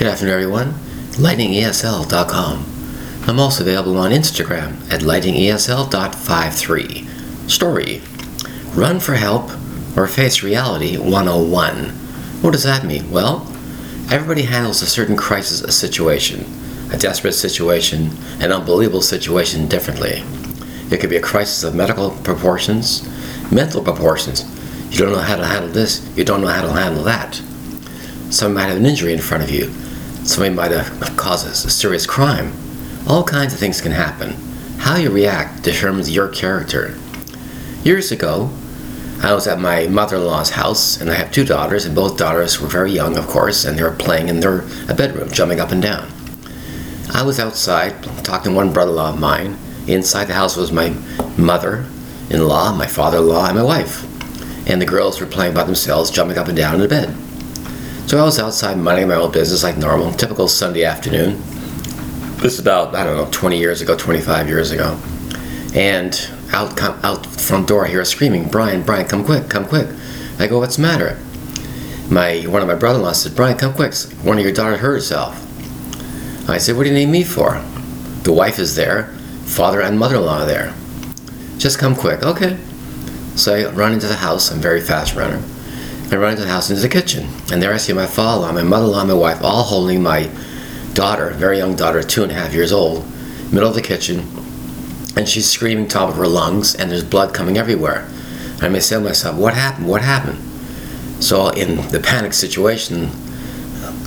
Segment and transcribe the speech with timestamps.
[0.00, 0.72] Good afternoon, everyone.
[1.20, 2.64] LightningESL.com.
[3.28, 7.50] I'm also available on Instagram at lightningesl.53.
[7.50, 8.00] Story
[8.74, 9.50] Run for help
[9.98, 11.90] or face reality 101.
[12.40, 13.10] What does that mean?
[13.10, 13.46] Well,
[14.10, 16.46] everybody handles a certain crisis a situation,
[16.90, 20.22] a desperate situation, an unbelievable situation differently.
[20.90, 23.06] It could be a crisis of medical proportions,
[23.52, 24.46] mental proportions.
[24.90, 27.42] You don't know how to handle this, you don't know how to handle that.
[28.30, 29.70] Somebody might have an injury in front of you.
[30.30, 32.52] Somebody might have caused a serious crime.
[33.08, 34.36] All kinds of things can happen.
[34.78, 36.96] How you react determines your character.
[37.82, 38.48] Years ago,
[39.24, 42.16] I was at my mother in law's house, and I have two daughters, and both
[42.16, 44.58] daughters were very young, of course, and they were playing in their
[44.94, 46.08] bedroom, jumping up and down.
[47.12, 49.58] I was outside talking to one brother in law of mine.
[49.88, 50.90] Inside the house was my
[51.36, 51.86] mother
[52.30, 54.04] in law, my father in law, and my wife.
[54.68, 57.16] And the girls were playing by themselves, jumping up and down in the bed.
[58.10, 61.40] So I was outside minding my own business like normal, typical Sunday afternoon.
[62.38, 64.98] This is about, I don't know, 20 years ago, 25 years ago.
[65.76, 66.20] And
[66.50, 69.86] out, come, out front door, I hear a screaming, Brian, Brian, come quick, come quick.
[70.40, 71.20] I go, what's the matter?
[72.10, 75.36] My, one of my brother-in-law said, Brian, come quick, one of your daughters hurt herself.
[76.50, 77.64] I said, what do you need me for?
[78.24, 79.04] The wife is there,
[79.44, 80.74] father and mother-in-law are there.
[81.58, 82.58] Just come quick, okay.
[83.36, 85.40] So I run into the house, I'm very fast runner.
[86.12, 88.64] I run into the house into the kitchen, and there I see my father-in-law, my
[88.64, 90.28] mother-in-law, my wife, all holding my
[90.92, 93.06] daughter, very young daughter, two and a half years old,
[93.52, 94.26] middle of the kitchen,
[95.16, 98.08] and she's screaming top of her lungs, and there's blood coming everywhere.
[98.54, 99.86] And I may say to myself, "What happened?
[99.86, 100.38] What happened?"
[101.20, 103.10] So in the panic situation,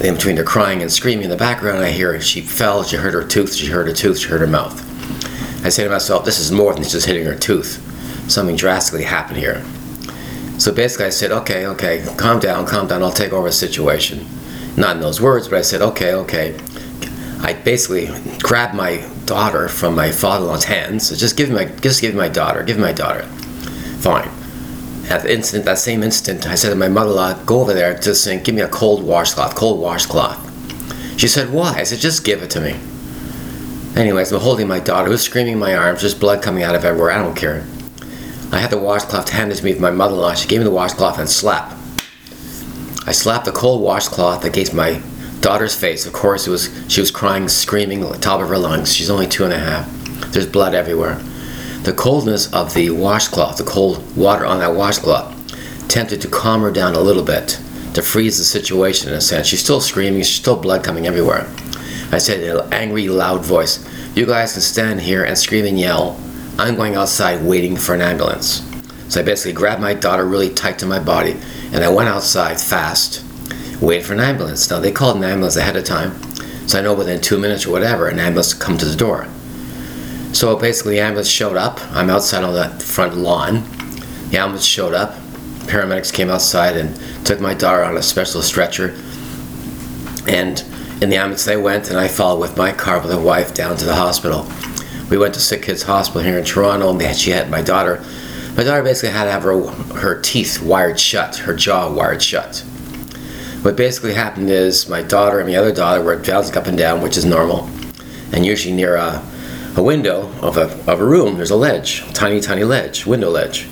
[0.00, 3.14] in between the crying and screaming in the background, I hear she fell, she hurt
[3.14, 4.82] her tooth, she hurt her tooth, she hurt her mouth.
[5.64, 7.80] I say to myself, "This is more than just hitting her tooth.
[8.26, 9.62] Something drastically happened here."
[10.58, 14.26] So basically, I said, okay, okay, calm down, calm down, I'll take over the situation.
[14.76, 16.58] Not in those words, but I said, okay, okay.
[17.40, 18.08] I basically
[18.40, 21.08] grabbed my daughter from my father-in-law's hands.
[21.08, 23.24] So just give me my, just give me my daughter, give my daughter.
[24.00, 24.28] Fine.
[25.10, 28.08] At the instant, that same instant, I said to my mother-in-law, go over there to
[28.10, 30.40] the sink, give me a cold washcloth, cold washcloth.
[31.20, 31.74] She said, why?
[31.74, 32.78] I said, just give it to me.
[34.00, 36.84] Anyways, I'm holding my daughter, who's screaming in my arms, there's blood coming out of
[36.84, 37.12] everywhere.
[37.12, 37.64] I don't care.
[38.52, 40.34] I had the washcloth handed to me with my mother-in-law.
[40.34, 41.76] She gave me the washcloth and slap.
[43.06, 45.02] I slapped the cold washcloth against my
[45.40, 46.06] daughter's face.
[46.06, 48.94] Of course, it was she was crying, screaming at the top of her lungs.
[48.94, 49.88] She's only two and a half.
[50.32, 51.16] There's blood everywhere.
[51.82, 55.34] The coldness of the washcloth, the cold water on that washcloth,
[55.88, 57.60] tempted to calm her down a little bit,
[57.92, 59.46] to freeze the situation in a sense.
[59.48, 60.22] She's still screaming.
[60.22, 61.46] She's still blood coming everywhere.
[62.10, 63.84] I said in an angry, loud voice,
[64.14, 66.18] "You guys can stand here and scream and yell."
[66.56, 68.62] I'm going outside waiting for an ambulance.
[69.08, 71.36] So I basically grabbed my daughter really tight to my body
[71.72, 73.24] and I went outside fast,
[73.80, 74.70] waiting for an ambulance.
[74.70, 76.14] Now they called an ambulance ahead of time,
[76.68, 79.26] so I know within two minutes or whatever an ambulance come to the door.
[80.32, 81.80] So basically the ambulance showed up.
[81.90, 83.64] I'm outside on the front lawn.
[84.30, 85.16] The ambulance showed up.
[85.66, 88.94] Paramedics came outside and took my daughter on a special stretcher.
[90.28, 90.60] And
[91.02, 93.76] in the ambulance they went and I followed with my car with the wife down
[93.78, 94.46] to the hospital
[95.14, 98.04] we went to Sick Kids Hospital here in Toronto, and she had my daughter.
[98.56, 99.64] My daughter basically had to have her,
[100.00, 102.64] her teeth wired shut, her jaw wired shut.
[103.62, 107.00] What basically happened is my daughter and my other daughter were bouncing up and down,
[107.00, 107.70] which is normal.
[108.32, 109.24] And usually near a,
[109.76, 113.68] a window of a, of a room, there's a ledge, tiny, tiny ledge, window ledge.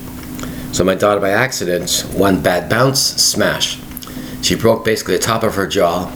[0.71, 3.81] So my daughter, by accident, one bad bounce, smash.
[4.43, 6.09] She broke basically the top of her jaw,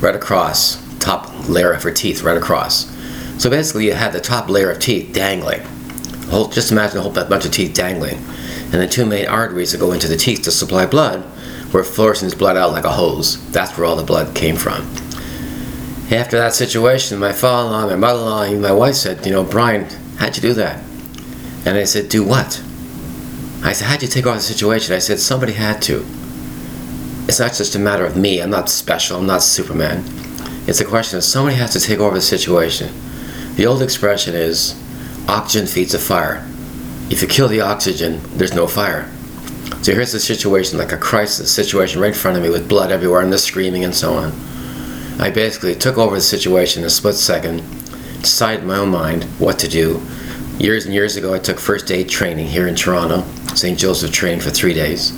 [0.00, 2.99] right across, top layer of her teeth, right across.
[3.40, 5.62] So basically, you had the top layer of teeth dangling.
[6.28, 8.18] Whole, just imagine a whole bunch of teeth dangling.
[8.64, 11.24] And the two main arteries that go into the teeth to supply blood
[11.72, 13.50] were this blood out like a hose.
[13.50, 14.82] That's where all the blood came from.
[16.12, 19.86] After that situation, my father-in-law, my mother-in-law, and my wife said, you know, Brian,
[20.18, 20.84] how'd you do that?
[21.64, 22.62] And I said, do what?
[23.62, 24.94] I said, how'd you take over the situation?
[24.94, 26.04] I said, somebody had to.
[27.26, 28.42] It's not just a matter of me.
[28.42, 29.18] I'm not special.
[29.18, 30.04] I'm not Superman.
[30.66, 32.92] It's a question of somebody has to take over the situation.
[33.60, 34.74] The old expression is
[35.28, 36.42] oxygen feeds a fire.
[37.10, 39.06] If you kill the oxygen, there's no fire.
[39.82, 42.90] So here's the situation, like a crisis situation right in front of me with blood
[42.90, 44.32] everywhere and the screaming and so on.
[45.20, 47.58] I basically took over the situation in a split second,
[48.22, 50.00] decided in my own mind what to do.
[50.58, 53.78] Years and years ago, I took first aid training here in Toronto, St.
[53.78, 55.10] Joseph training for three days.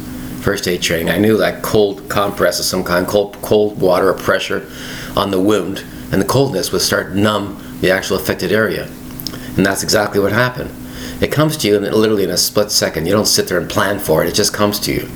[0.42, 1.10] First aid training.
[1.10, 4.68] I knew that cold compress of some kind, cold, cold water or pressure
[5.16, 8.84] on the wound, and the coldness would start numb the actual affected area.
[9.56, 10.70] And that's exactly what happened.
[11.20, 13.04] It comes to you in, literally in a split second.
[13.04, 15.10] You don't sit there and plan for it, it just comes to you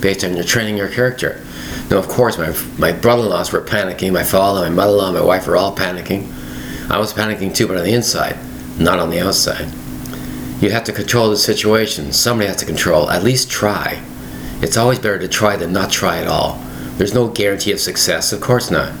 [0.00, 1.44] based on your training your character.
[1.90, 4.12] Now, of course, my, my brother-in-laws were panicking.
[4.12, 6.30] My father, my mother-in-law, my wife were all panicking.
[6.90, 8.36] I was panicking too, but on the inside,
[8.78, 9.72] not on the outside.
[10.62, 12.12] You have to control the situation.
[12.12, 13.10] Somebody has to control.
[13.10, 14.02] At least try.
[14.60, 16.62] It's always better to try than not try at all.
[16.96, 18.32] There's no guarantee of success.
[18.32, 18.92] Of course not.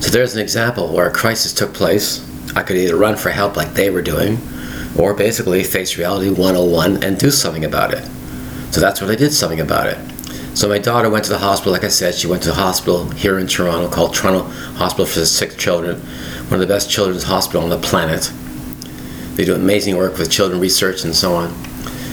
[0.00, 2.24] So there's an example where a crisis took place.
[2.54, 4.38] I could either run for help like they were doing,
[4.98, 8.04] or basically face reality 101 and do something about it.
[8.72, 9.98] So that's what I did something about it.
[10.56, 13.10] So my daughter went to the hospital, like I said, she went to the hospital
[13.10, 14.44] here in Toronto called Toronto
[14.78, 18.32] Hospital for Sick Children, one of the best children's hospitals on the planet.
[19.36, 21.52] They do amazing work with children research and so on.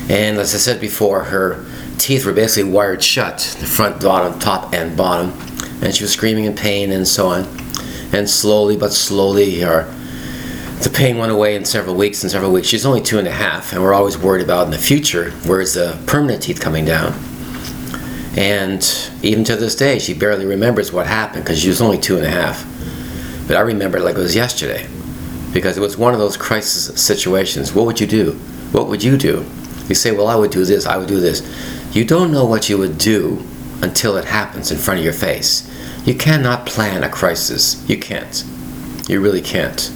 [0.10, 1.66] And as I said before, her
[1.98, 5.32] teeth were basically wired shut, the front, bottom, top, and bottom.
[5.82, 7.63] And she was screaming in pain and so on.
[8.14, 9.94] And slowly but slowly, her
[10.84, 12.24] the pain went away in several weeks.
[12.24, 14.72] In several weeks, she's only two and a half, and we're always worried about in
[14.72, 17.14] the future where's the permanent teeth coming down.
[18.36, 18.84] And
[19.22, 22.26] even to this day, she barely remembers what happened because she was only two and
[22.26, 22.66] a half.
[23.48, 24.88] But I remember it like it was yesterday
[25.54, 27.74] because it was one of those crisis situations.
[27.74, 28.32] What would you do?
[28.72, 29.46] What would you do?
[29.88, 31.42] You say, Well, I would do this, I would do this.
[31.96, 33.46] You don't know what you would do
[33.82, 35.70] until it happens in front of your face.
[36.06, 37.88] You cannot plan a crisis.
[37.90, 38.44] You can't.
[39.08, 39.90] You really can't.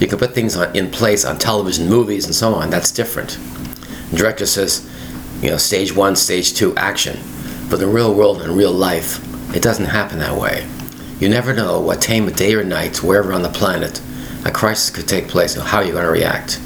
[0.00, 2.70] You can put things on, in place on television, movies, and so on.
[2.70, 3.38] That's different.
[4.10, 4.88] The director says,
[5.42, 7.18] you know, stage one, stage two, action.
[7.68, 9.20] But in the real world, in real life,
[9.54, 10.66] it doesn't happen that way.
[11.20, 14.00] You never know what time of day or night, wherever on the planet,
[14.46, 16.60] a crisis could take place and how you're going to react.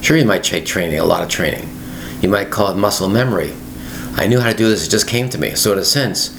[0.00, 1.68] Sure, you might take training, a lot of training.
[2.22, 3.52] You might call it muscle memory.
[4.14, 5.54] I knew how to do this, it just came to me.
[5.54, 6.37] So, in a sense,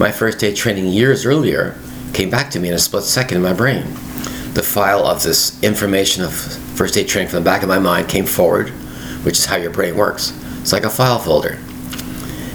[0.00, 1.76] my first aid training years earlier
[2.14, 3.82] came back to me in a split second in my brain.
[4.54, 8.08] The file of this information of first aid training from the back of my mind
[8.08, 8.70] came forward,
[9.24, 10.32] which is how your brain works.
[10.62, 11.58] It's like a file folder.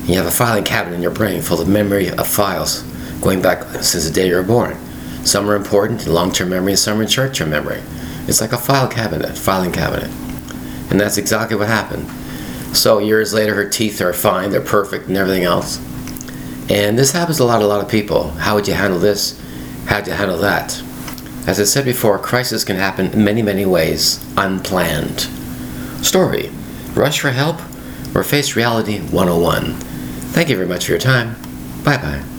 [0.06, 2.81] You have a filing cabinet in your brain full of memory of files
[3.21, 4.75] going back since the day you were born.
[5.24, 7.81] Some are important in long-term memory and some are in short-term memory.
[8.27, 10.09] It's like a file cabinet, filing cabinet.
[10.89, 12.09] And that's exactly what happened.
[12.75, 15.80] So years later, her teeth are fine, they're perfect, and everything else.
[16.69, 18.31] And this happens a lot, a lot of people.
[18.31, 19.39] How would you handle this?
[19.85, 20.81] How would you handle that?
[21.47, 25.21] As I said before, crisis can happen in many, many ways, unplanned.
[26.03, 26.51] Story
[26.95, 27.59] Rush for help
[28.15, 29.73] or face reality 101.
[30.31, 31.35] Thank you very much for your time.
[31.83, 32.34] Bye bye.